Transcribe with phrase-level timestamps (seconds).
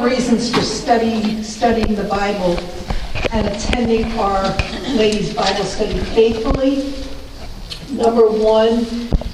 [0.00, 2.58] 12 reasons for studying the Bible
[3.32, 4.44] and attending our
[4.96, 6.94] ladies' Bible study faithfully.
[7.92, 8.86] Number one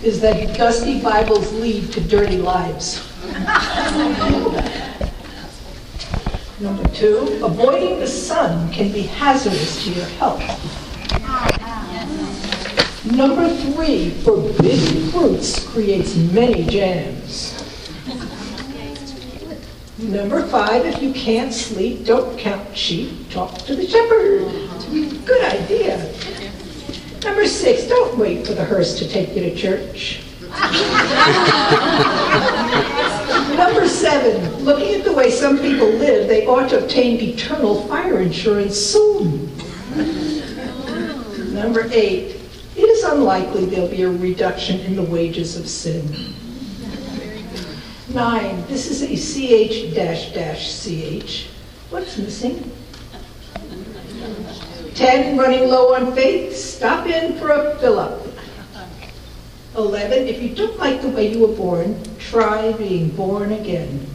[0.03, 3.01] is that dusty Bibles lead to dirty lives.
[6.59, 10.43] Number two, avoiding the sun can be hazardous to your health.
[13.13, 17.56] Number three, forbidden fruits creates many jams.
[19.99, 24.43] Number five, if you can't sleep, don't count sheep, talk to the shepherd.
[25.25, 26.13] Good idea.
[27.25, 30.21] Number six, don't wait for the hearse to take you to church.
[33.57, 38.21] Number seven, looking at the way some people live, they ought to obtain eternal fire
[38.21, 39.51] insurance soon.
[41.55, 42.37] Number eight,
[42.77, 46.35] it is unlikely there'll be a reduction in the wages of sin.
[48.17, 51.51] Nine, this is a CH dash dash CH.
[51.91, 52.73] What's missing?
[54.95, 58.23] 10, running low on faith, stop in for a fill-up.
[59.77, 64.07] 11, if you don't like the way you were born, try being born again.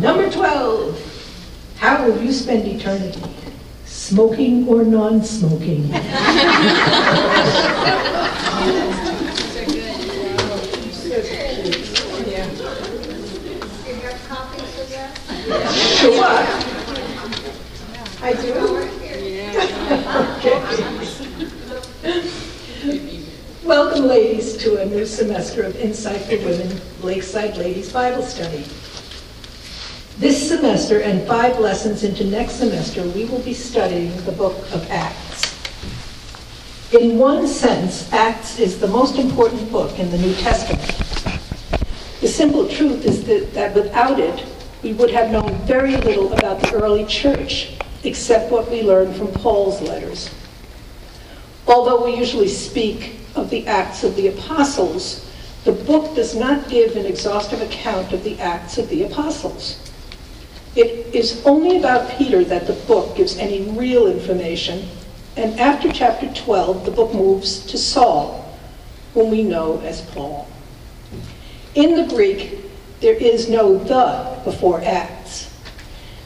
[0.00, 3.22] Number 12, how will you spend eternity?
[3.84, 5.92] Smoking or non-smoking?
[16.08, 16.24] Sure.
[18.22, 18.54] I do?
[23.62, 28.64] Welcome, ladies, to a new semester of Insight for Women Lakeside Ladies Bible Study.
[30.16, 34.90] This semester and five lessons into next semester, we will be studying the book of
[34.90, 35.44] Acts.
[36.94, 40.88] In one sense, Acts is the most important book in the New Testament.
[42.22, 44.42] The simple truth is that, that without it,
[44.82, 47.72] we would have known very little about the early church,
[48.04, 50.30] except what we learned from Paul's letters.
[51.66, 55.28] Although we usually speak of the Acts of the Apostles,
[55.64, 59.78] the book does not give an exhaustive account of the Acts of the Apostles.
[60.76, 64.88] It is only about Peter that the book gives any real information,
[65.36, 68.56] and after chapter 12, the book moves to Saul,
[69.14, 70.48] whom we know as Paul.
[71.74, 72.57] In the Greek,
[73.00, 75.54] there is no the before Acts.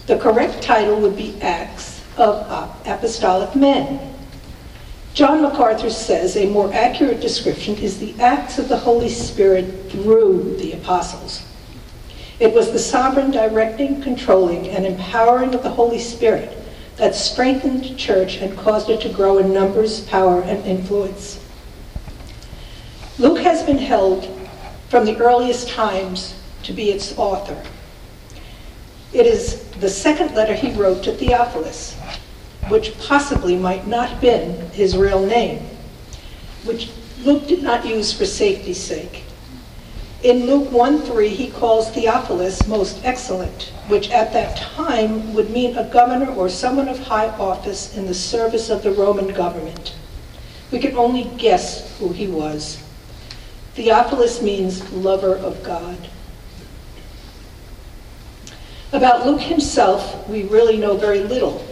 [0.06, 2.46] The correct title would be Acts of
[2.86, 4.14] Apostolic Men.
[5.14, 10.56] John MacArthur says a more accurate description is the acts of the Holy Spirit through
[10.56, 11.46] the apostles.
[12.40, 16.58] It was the sovereign directing, controlling, and empowering of the Holy Spirit
[16.96, 21.44] that strengthened the church and caused it to grow in numbers, power, and influence.
[23.18, 24.28] Luke has been held
[24.88, 27.60] from the earliest times to be its author.
[29.12, 31.94] It is the second letter he wrote to Theophilus,
[32.68, 35.68] which possibly might not have been his real name,
[36.64, 36.90] which
[37.22, 39.24] Luke did not use for safety's sake.
[40.22, 45.84] In Luke 1:3, he calls Theophilus most excellent, which at that time would mean a
[45.84, 49.94] governor or someone of high office in the service of the Roman government.
[50.70, 52.78] We can only guess who he was.
[53.74, 56.08] Theophilus means lover of God.
[58.92, 61.64] About Luke himself, we really know very little.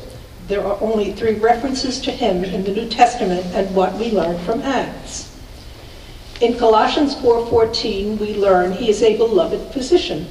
[0.49, 4.39] There are only three references to him in the New Testament and what we learn
[4.39, 5.31] from Acts.
[6.41, 10.29] In Colossians 4:14, we learn he is a beloved physician.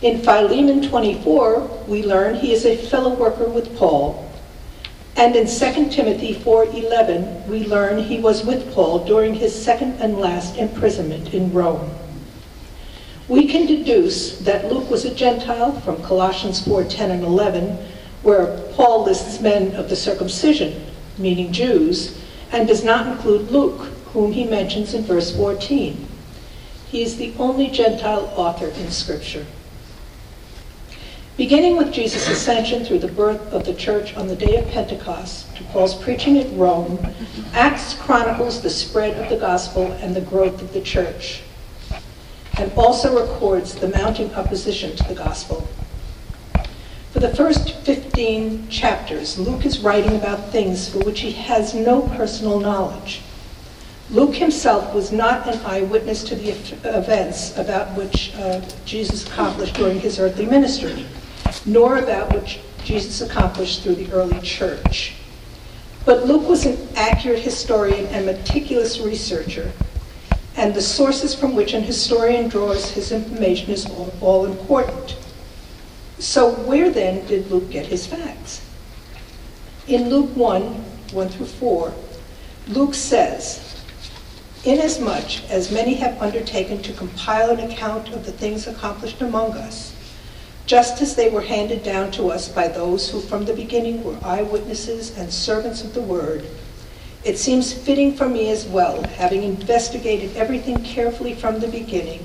[0.00, 4.24] In Philemon 24, we learn he is a fellow worker with Paul.
[5.16, 10.20] And in 2 Timothy 4:11, we learn he was with Paul during his second and
[10.20, 11.90] last imprisonment in Rome.
[13.28, 17.76] We can deduce that Luke was a Gentile from Colossians 4:10 and 11,
[18.22, 20.86] where Paul lists men of the circumcision,
[21.18, 22.16] meaning Jews,
[22.50, 26.08] and does not include Luke, whom he mentions in verse 14.
[26.90, 29.44] He is the only Gentile author in Scripture.
[31.36, 35.54] Beginning with Jesus' ascension through the birth of the church on the day of Pentecost
[35.56, 36.98] to Paul's preaching at Rome,
[37.52, 41.42] Acts chronicles the spread of the gospel and the growth of the church
[42.58, 45.66] and also records the mounting opposition to the gospel.
[47.12, 52.02] For the first 15 chapters, Luke is writing about things for which he has no
[52.02, 53.22] personal knowledge.
[54.10, 60.00] Luke himself was not an eyewitness to the events about which uh, Jesus accomplished during
[60.00, 61.06] his earthly ministry,
[61.66, 65.14] nor about which Jesus accomplished through the early church.
[66.06, 69.72] But Luke was an accurate historian and meticulous researcher
[70.58, 75.16] and the sources from which an historian draws his information is all, all important.
[76.18, 78.66] So where then did Luke get his facts?
[79.86, 80.62] In Luke 1,
[81.12, 81.94] 1 through 4,
[82.66, 83.80] Luke says,
[84.64, 89.94] Inasmuch as many have undertaken to compile an account of the things accomplished among us,
[90.66, 94.18] just as they were handed down to us by those who from the beginning were
[94.24, 96.44] eyewitnesses and servants of the word,
[97.24, 102.24] it seems fitting for me as well, having investigated everything carefully from the beginning,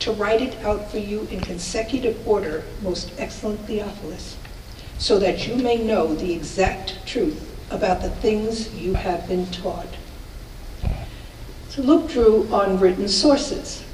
[0.00, 4.36] to write it out for you in consecutive order, most excellent Theophilus,
[4.98, 9.96] so that you may know the exact truth about the things you have been taught.
[11.68, 13.84] So Luke drew on written sources.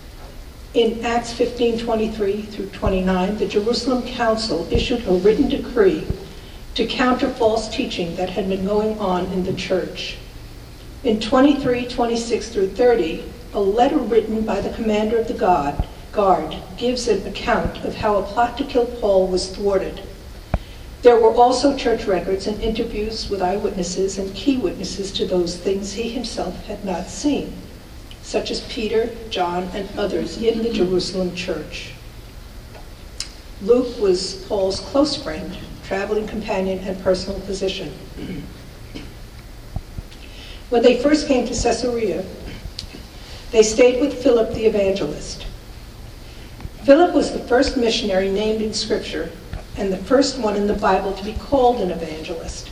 [0.75, 6.07] In Acts 15, 23 through 29, the Jerusalem Council issued a written decree
[6.77, 10.19] to counter false teaching that had been going on in the church.
[11.05, 13.25] In 23, 26 through 30,
[13.55, 15.75] a letter written by the commander of the guard,
[16.13, 20.03] guard gives an account of how a plot to kill Paul was thwarted.
[21.01, 25.95] There were also church records and interviews with eyewitnesses and key witnesses to those things
[25.95, 27.55] he himself had not seen,
[28.21, 31.93] such as Peter, John, and others in the Jerusalem church.
[33.63, 37.93] Luke was Paul's close friend, traveling companion, and personal physician.
[40.69, 42.25] When they first came to Caesarea,
[43.53, 45.47] they stayed with Philip the evangelist.
[46.83, 49.31] Philip was the first missionary named in Scripture
[49.77, 52.71] and the first one in the Bible to be called an evangelist.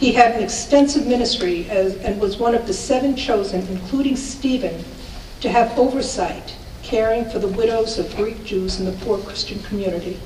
[0.00, 4.84] He had an extensive ministry as, and was one of the seven chosen, including Stephen,
[5.40, 10.18] to have oversight, caring for the widows of Greek Jews in the poor Christian community.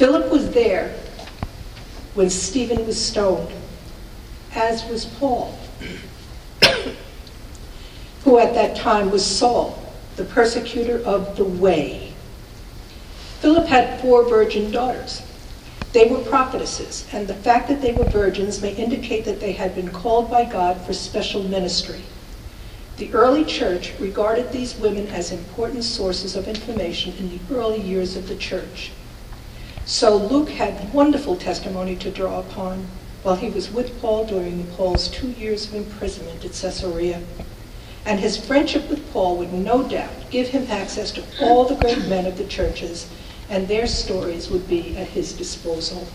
[0.00, 0.94] Philip was there
[2.14, 3.52] when Stephen was stoned,
[4.54, 5.58] as was Paul
[8.24, 12.14] who at that time was Saul, the persecutor of the way.
[13.40, 15.20] Philip had four virgin daughters.
[15.92, 19.74] They were prophetesses, and the fact that they were virgins may indicate that they had
[19.74, 22.00] been called by God for special ministry.
[22.96, 28.16] The early church regarded these women as important sources of information in the early years
[28.16, 28.92] of the church.
[29.90, 32.86] So Luke had wonderful testimony to draw upon
[33.24, 37.20] while he was with Paul during Paul's two years of imprisonment at Caesarea.
[38.06, 42.06] And his friendship with Paul would no doubt give him access to all the great
[42.06, 43.10] men of the churches,
[43.48, 46.06] and their stories would be at his disposal.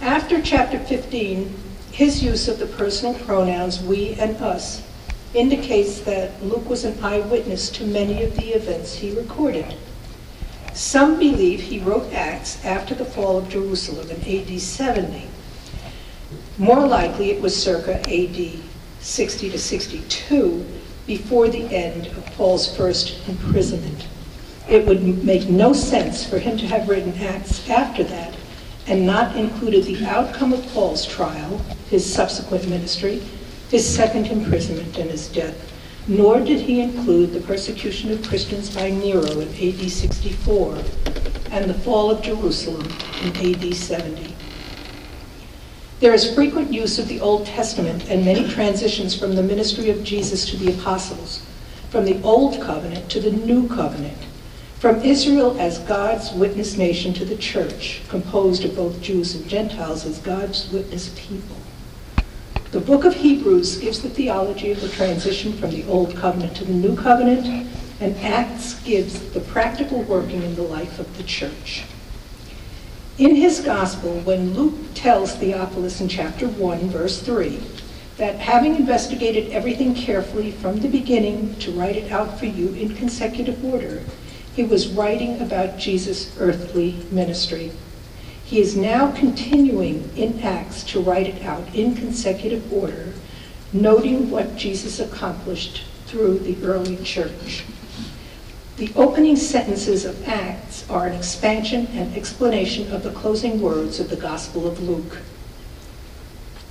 [0.00, 1.52] After chapter 15,
[1.90, 4.86] his use of the personal pronouns we and us
[5.34, 9.74] indicates that Luke was an eyewitness to many of the events he recorded.
[10.74, 15.28] Some believe he wrote Acts after the fall of Jerusalem in AD 70,
[16.58, 18.52] more likely, it was circa AD
[19.00, 20.66] 60 to 62,
[21.06, 24.06] before the end of Paul's first imprisonment.
[24.68, 28.34] It would make no sense for him to have written Acts after that
[28.86, 31.58] and not included the outcome of Paul's trial,
[31.88, 33.22] his subsequent ministry,
[33.70, 35.71] his second imprisonment, and his death.
[36.08, 40.78] Nor did he include the persecution of Christians by Nero in AD 64
[41.52, 42.88] and the fall of Jerusalem
[43.22, 44.34] in AD 70.
[46.00, 50.02] There is frequent use of the Old Testament and many transitions from the ministry of
[50.02, 51.46] Jesus to the apostles,
[51.90, 54.18] from the Old Covenant to the New Covenant,
[54.80, 60.04] from Israel as God's witness nation to the church, composed of both Jews and Gentiles
[60.04, 61.58] as God's witness people.
[62.72, 66.64] The book of Hebrews gives the theology of the transition from the Old Covenant to
[66.64, 67.68] the New Covenant,
[68.00, 71.84] and Acts gives the practical working in the life of the church.
[73.18, 77.60] In his gospel, when Luke tells Theophilus in chapter 1, verse 3,
[78.16, 82.96] that having investigated everything carefully from the beginning to write it out for you in
[82.96, 84.02] consecutive order,
[84.56, 87.70] he was writing about Jesus' earthly ministry.
[88.52, 93.14] He is now continuing in Acts to write it out in consecutive order,
[93.72, 97.64] noting what Jesus accomplished through the early church.
[98.76, 104.10] The opening sentences of Acts are an expansion and explanation of the closing words of
[104.10, 105.22] the Gospel of Luke.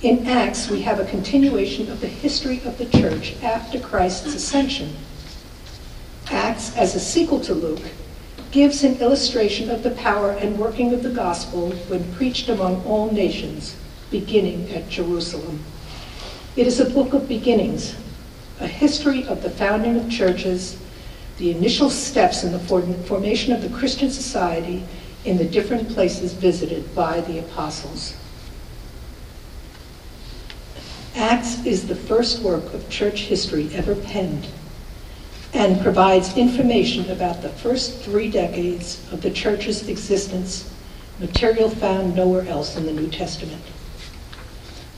[0.02, 4.94] In Acts, we have a continuation of the history of the church after Christ's ascension.
[6.30, 7.82] Acts, as a sequel to Luke,
[8.52, 13.10] gives an illustration of the power and working of the gospel when preached among all
[13.10, 13.76] nations,
[14.10, 15.64] beginning at Jerusalem.
[16.54, 17.96] It is a book of beginnings,
[18.60, 20.78] a history of the founding of churches
[21.38, 24.84] the initial steps in the formation of the Christian society
[25.24, 28.14] in the different places visited by the apostles.
[31.16, 34.46] Acts is the first work of church history ever penned.
[35.54, 40.72] And provides information about the first three decades of the church's existence,
[41.18, 43.62] material found nowhere else in the New Testament.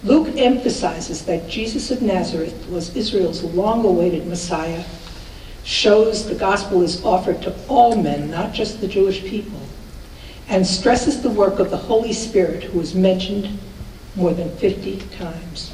[0.04, 4.84] Luke emphasizes that Jesus of Nazareth was Israel's long-awaited Messiah,
[5.64, 9.60] shows the gospel is offered to all men, not just the Jewish people,
[10.48, 13.58] and stresses the work of the Holy Spirit, who is mentioned
[14.14, 15.72] more than 50 times.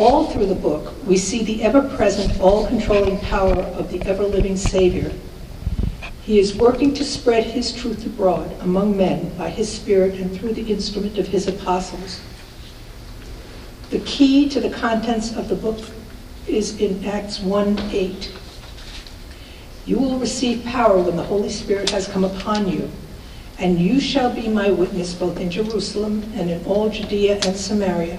[0.00, 5.12] All through the book, we see the ever-present, all-controlling power of the ever-living Savior.
[6.22, 10.54] He is working to spread his truth abroad among men by his Spirit and through
[10.54, 12.18] the instrument of his apostles.
[13.90, 15.80] The key to the contents of the book
[16.46, 18.32] is in Acts 1 8.
[19.84, 22.90] You will receive power when the Holy Spirit has come upon you,
[23.58, 28.18] and you shall be my witness both in Jerusalem and in all Judea and Samaria,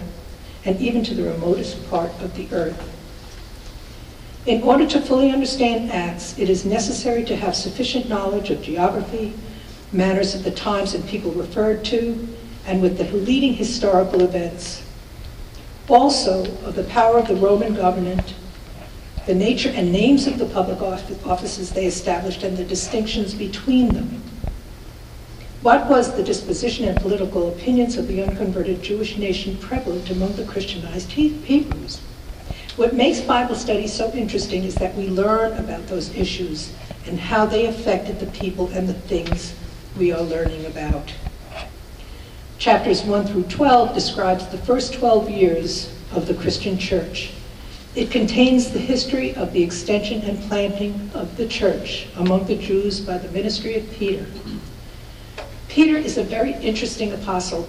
[0.66, 2.88] and even to the remotest part of the earth.
[4.46, 9.34] In order to fully understand Acts, it is necessary to have sufficient knowledge of geography,
[9.92, 12.28] manners of the times and people referred to,
[12.66, 14.84] and with the leading historical events
[15.90, 18.34] also of the power of the Roman government,
[19.26, 24.21] the nature and names of the public offices they established, and the distinctions between them.
[25.62, 30.44] What was the disposition and political opinions of the unconverted Jewish nation prevalent among the
[30.44, 32.00] Christianized Hebrews?
[32.78, 36.74] What makes Bible study so interesting is that we learn about those issues
[37.06, 39.54] and how they affected the people and the things
[40.00, 41.14] we are learning about.
[42.58, 47.34] Chapters 1 through 12 describes the first 12 years of the Christian church.
[47.94, 53.00] It contains the history of the extension and planting of the church among the Jews
[53.00, 54.26] by the ministry of Peter.
[55.72, 57.66] Peter is a very interesting apostle.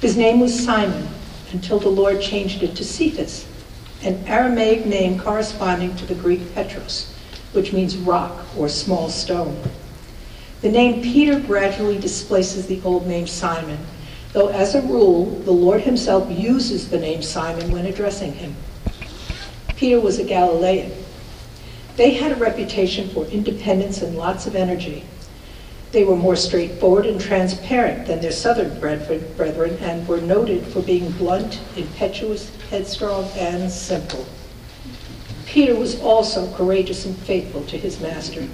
[0.00, 1.06] His name was Simon
[1.52, 3.46] until the Lord changed it to Cephas,
[4.02, 7.14] an Aramaic name corresponding to the Greek Petros,
[7.52, 9.56] which means rock or small stone.
[10.60, 13.78] The name Peter gradually displaces the old name Simon,
[14.32, 18.56] though as a rule, the Lord himself uses the name Simon when addressing him.
[19.76, 20.90] Peter was a Galilean.
[21.94, 25.04] They had a reputation for independence and lots of energy.
[25.96, 31.10] They were more straightforward and transparent than their southern brethren and were noted for being
[31.12, 34.26] blunt, impetuous, headstrong, and simple.
[35.46, 38.46] Peter was also courageous and faithful to his master.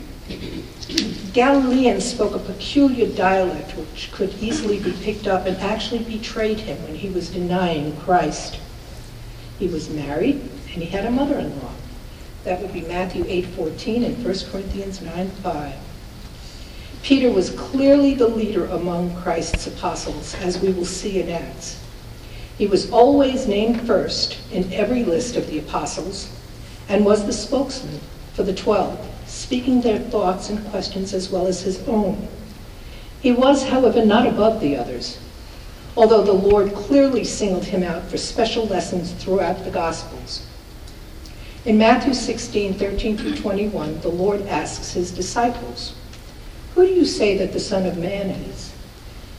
[1.32, 6.80] Galileans spoke a peculiar dialect which could easily be picked up and actually betrayed him
[6.84, 8.61] when he was denying Christ.
[9.58, 10.37] He was married
[10.72, 11.75] and he had a mother-in-law.
[12.44, 15.72] That would be Matthew 8:14 and 1 Corinthians 9:5.
[17.02, 21.80] Peter was clearly the leader among Christ's apostles, as we will see in Acts.
[22.56, 26.30] He was always named first in every list of the apostles
[26.88, 28.00] and was the spokesman
[28.35, 32.28] for the twelve speaking their thoughts and questions as well as his own.
[33.21, 35.18] He was, however, not above the others,
[35.97, 40.47] although the Lord clearly singled him out for special lessons throughout the Gospels.
[41.64, 45.94] In Matthew 16, 13 through 21, the Lord asks his disciples,
[46.74, 48.72] Who do you say that the Son of Man is?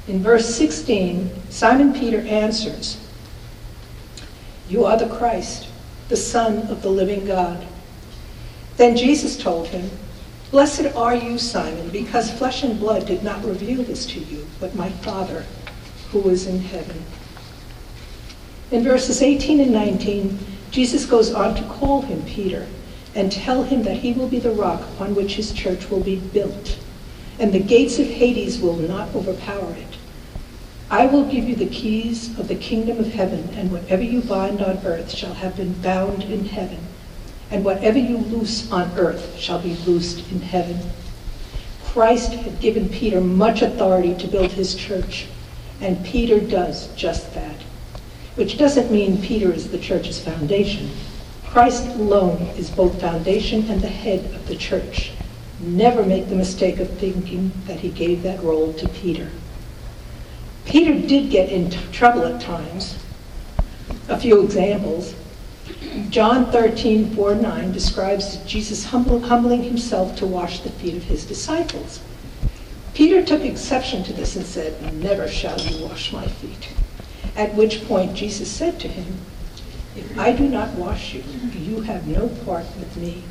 [0.07, 2.97] In verse 16, Simon Peter answers,
[4.69, 5.67] You are the Christ,
[6.09, 7.65] the Son of the living God.
[8.77, 9.89] Then Jesus told him,
[10.51, 14.75] Blessed are you, Simon, because flesh and blood did not reveal this to you, but
[14.75, 15.45] my Father
[16.11, 17.03] who is in heaven.
[18.69, 20.37] In verses 18 and 19,
[20.69, 22.67] Jesus goes on to call him Peter
[23.15, 26.17] and tell him that he will be the rock upon which his church will be
[26.17, 26.77] built,
[27.39, 29.97] and the gates of Hades will not overpower it.
[30.89, 34.61] I will give you the keys of the kingdom of heaven, and whatever you bind
[34.61, 36.79] on earth shall have been bound in heaven
[37.53, 40.79] and whatever you loose on earth shall be loosed in heaven.
[41.85, 45.27] Christ had given Peter much authority to build his church,
[45.79, 47.61] and Peter does just that.
[48.33, 50.89] Which doesn't mean Peter is the church's foundation.
[51.45, 55.11] Christ alone is both foundation and the head of the church.
[55.63, 59.29] Never make the mistake of thinking that he gave that role to Peter.
[60.65, 62.98] Peter did get into trouble at times.
[64.10, 65.15] A few examples.
[66.10, 72.01] John 13, 4, 9 describes Jesus humbling himself to wash the feet of his disciples.
[72.93, 76.70] Peter took exception to this and said, Never shall you wash my feet.
[77.38, 79.17] At which point Jesus said to him,
[79.96, 83.24] If I do not wash you, you have no part with me.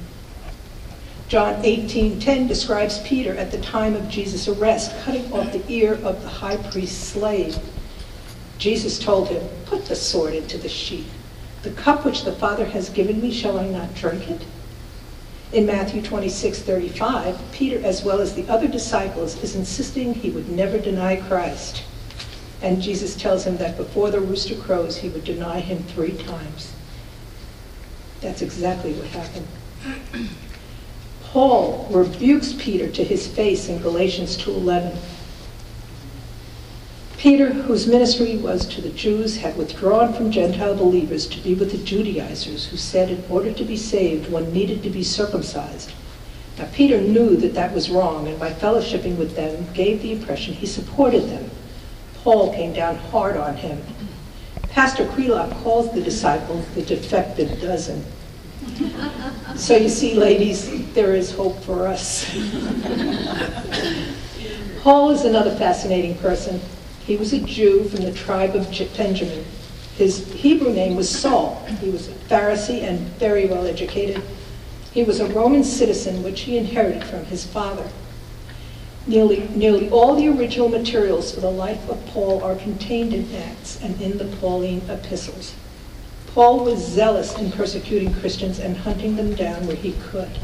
[1.33, 6.21] John 18:10 describes Peter at the time of Jesus' arrest cutting off the ear of
[6.21, 7.59] the high priest's slave.
[8.59, 11.09] Jesus told him, "Put the sword into the sheath.
[11.63, 14.43] The cup which the Father has given me, shall I not drink it?
[15.55, 20.77] In Matthew 26:35, Peter, as well as the other disciples, is insisting he would never
[20.77, 21.81] deny Christ.
[22.61, 26.73] And Jesus tells him that before the rooster crows, he would deny him three times.
[28.21, 29.47] That's exactly what happened.
[31.33, 34.93] Paul rebukes Peter to his face in Galatians 2:11.
[37.17, 41.73] Peter, whose ministry was to the Jews, had withdrawn from Gentile believers to be with
[41.73, 45.93] the Judaizers, who said in order to be saved, one needed to be circumcised.
[46.59, 50.53] Now, Peter knew that that was wrong, and by fellowshipping with them, gave the impression
[50.53, 51.51] he supported them.
[52.23, 53.81] Paul came down hard on him.
[54.69, 58.05] Pastor Krelop calls the disciples the defective dozen.
[59.57, 62.25] So you see, ladies, there is hope for us.
[64.81, 66.61] Paul is another fascinating person.
[67.01, 69.45] He was a Jew from the tribe of Benjamin.
[69.97, 71.65] His Hebrew name was Saul.
[71.81, 74.23] He was a Pharisee and very well educated.
[74.93, 77.89] He was a Roman citizen, which he inherited from his father.
[79.07, 83.81] Nearly, nearly all the original materials for the life of Paul are contained in Acts
[83.83, 85.55] and in the Pauline epistles.
[86.35, 90.39] Paul was zealous in persecuting Christians and hunting them down where he could.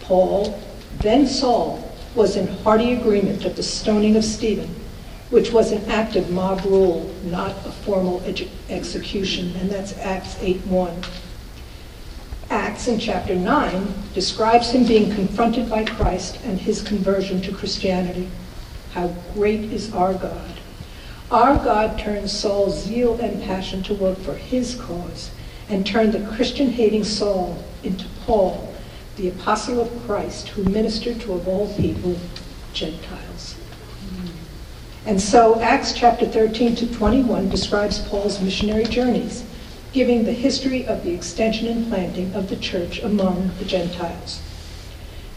[0.00, 0.60] Paul,
[0.98, 4.74] then Saul, was in hearty agreement of the stoning of Stephen
[5.30, 8.22] which was an act of mob rule, not a formal
[8.68, 11.06] execution, and that's Acts 8.1.
[12.50, 18.28] Acts in chapter 9 describes him being confronted by Christ and his conversion to Christianity.
[18.92, 20.49] How great is our God!
[21.30, 25.30] Our God turned Saul's zeal and passion to work for his cause
[25.68, 28.74] and turned the Christian-hating Saul into Paul,
[29.14, 32.18] the apostle of Christ, who ministered to, of all people,
[32.72, 33.54] Gentiles.
[35.06, 39.44] And so Acts chapter 13 to 21 describes Paul's missionary journeys,
[39.92, 44.42] giving the history of the extension and planting of the church among the Gentiles.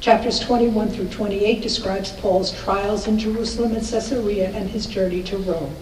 [0.04, 5.38] Chapters 21 through 28 describes Paul's trials in Jerusalem and Caesarea and his journey to
[5.38, 5.74] Rome.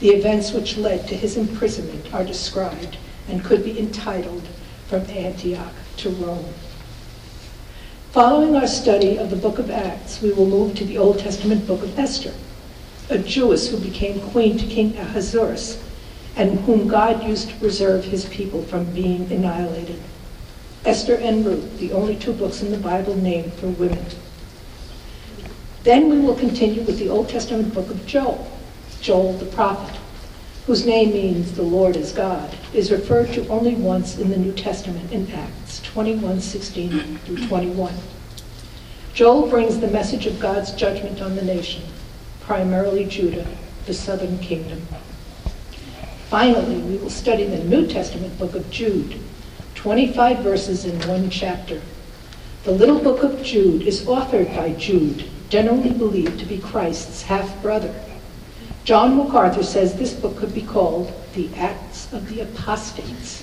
[0.00, 2.96] The events which led to his imprisonment are described
[3.28, 4.46] and could be entitled
[4.88, 6.52] From Antioch to Rome.
[8.12, 11.66] Following our study of the book of Acts, we will move to the Old Testament
[11.66, 12.32] book of Esther
[13.10, 15.82] a Jewess who became queen to King Ahasuerus,
[16.36, 20.00] and whom God used to preserve his people from being annihilated.
[20.84, 24.04] Esther and Ruth, the only two books in the Bible named for women.
[25.82, 28.50] Then we will continue with the Old Testament book of Joel,
[29.04, 30.00] Joel the prophet,
[30.66, 34.54] whose name means the Lord is God, is referred to only once in the New
[34.54, 37.92] Testament in Acts 21, 16 through 21.
[39.12, 41.82] Joel brings the message of God's judgment on the nation
[42.40, 43.46] primarily Judah,
[43.84, 44.80] the southern kingdom.
[46.30, 49.20] Finally, we will study the New Testament book of Jude,
[49.74, 51.82] 25 verses in one chapter.
[52.62, 57.94] The little book of Jude is authored by Jude, generally believed to be Christ's half-brother.
[58.84, 63.42] John MacArthur says this book could be called The Acts of the Apostates.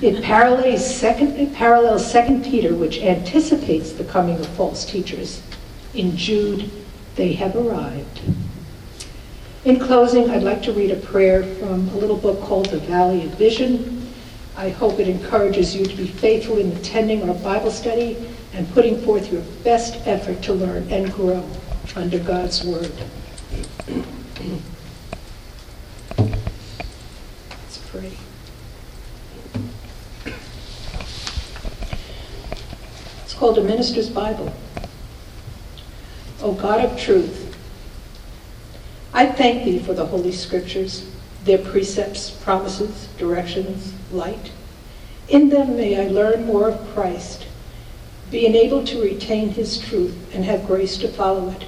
[0.00, 5.42] It parallels second, it parallels second Peter, which anticipates the coming of false teachers.
[5.92, 6.70] In Jude,
[7.16, 8.20] they have arrived.
[9.64, 13.24] In closing, I'd like to read a prayer from a little book called The Valley
[13.24, 14.06] of Vision.
[14.56, 19.00] I hope it encourages you to be faithful in attending our Bible study and putting
[19.02, 21.44] forth your best effort to learn and grow
[21.96, 22.92] under God's Word.
[26.18, 28.12] Let's pray.
[33.22, 34.52] It's called a Minister's Bible.
[36.42, 37.56] O God of truth,
[39.14, 41.08] I thank thee for the Holy Scriptures,
[41.44, 44.52] their precepts, promises, directions, light.
[45.28, 47.46] In them may I learn more of Christ,
[48.30, 51.64] be enabled to retain his truth, and have grace to follow it.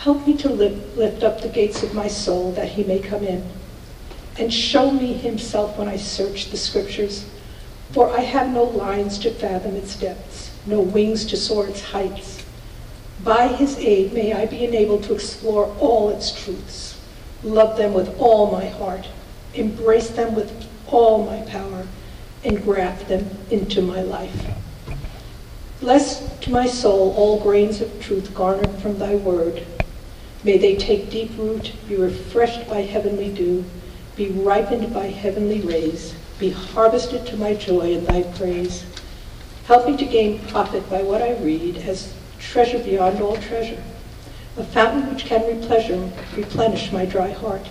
[0.00, 3.22] Help me to lift, lift up the gates of my soul that he may come
[3.22, 3.44] in,
[4.38, 7.26] and show me himself when I search the Scriptures,
[7.92, 12.42] for I have no lines to fathom its depths, no wings to soar its heights.
[13.22, 16.98] By his aid, may I be enabled to explore all its truths,
[17.44, 19.06] love them with all my heart,
[19.52, 21.86] embrace them with all my power,
[22.42, 24.46] and graft them into my life.
[25.78, 29.66] Bless to my soul all grains of truth garnered from thy word.
[30.42, 33.62] May they take deep root, be refreshed by heavenly dew,
[34.16, 38.84] be ripened by heavenly rays, be harvested to my joy and thy praise.
[39.66, 43.82] Help me to gain profit by what I read as treasure beyond all treasure,
[44.56, 45.46] a fountain which can
[46.34, 47.68] replenish my dry heart.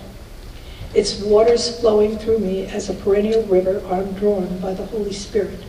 [0.93, 5.59] its waters flowing through me as a perennial river are drawn by the Holy Spirit.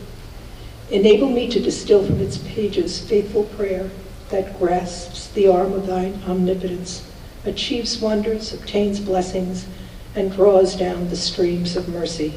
[0.91, 3.89] Enable me to distill from its pages faithful prayer
[4.31, 7.07] that grasps the arm of thine omnipotence,
[7.45, 9.67] achieves wonders, obtains blessings,
[10.15, 12.33] and draws down the streams of mercy.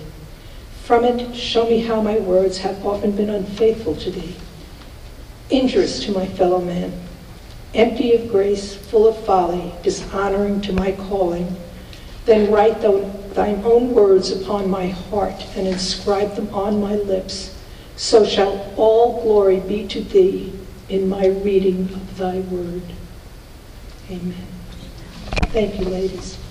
[0.84, 4.36] From it, show me how my words have often been unfaithful to thee,
[5.50, 6.92] injurious to my fellow man,
[7.74, 11.56] empty of grace, full of folly, dishonoring to my calling.
[12.26, 17.54] Then write thine own words upon my heart and inscribe them on my lips.
[17.96, 20.52] So shall all glory be to thee
[20.88, 22.82] in my reading of thy word.
[24.10, 24.46] Amen.
[25.52, 26.43] Thank you, ladies.